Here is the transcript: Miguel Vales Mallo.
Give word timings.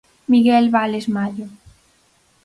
Miguel 0.31 0.71
Vales 0.71 1.07
Mallo. 1.15 1.47